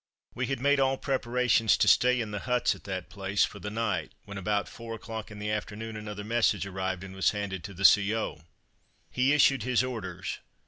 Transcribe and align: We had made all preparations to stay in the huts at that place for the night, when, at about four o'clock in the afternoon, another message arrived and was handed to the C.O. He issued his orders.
We 0.33 0.47
had 0.47 0.59
made 0.59 0.79
all 0.79 0.97
preparations 0.97 1.77
to 1.77 1.87
stay 1.87 2.19
in 2.21 2.31
the 2.31 2.39
huts 2.49 2.73
at 2.73 2.85
that 2.85 3.07
place 3.11 3.45
for 3.45 3.59
the 3.59 3.69
night, 3.69 4.13
when, 4.25 4.35
at 4.39 4.39
about 4.39 4.67
four 4.67 4.95
o'clock 4.95 5.29
in 5.29 5.37
the 5.37 5.51
afternoon, 5.51 5.95
another 5.95 6.23
message 6.23 6.65
arrived 6.65 7.03
and 7.03 7.13
was 7.13 7.29
handed 7.29 7.63
to 7.65 7.73
the 7.75 7.85
C.O. 7.85 8.41
He 9.11 9.31
issued 9.33 9.61
his 9.61 9.83
orders. 9.83 10.39